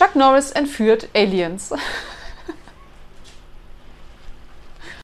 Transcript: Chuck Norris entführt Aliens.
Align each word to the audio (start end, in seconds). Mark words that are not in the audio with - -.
Chuck 0.00 0.16
Norris 0.16 0.50
entführt 0.52 1.08
Aliens. 1.12 1.74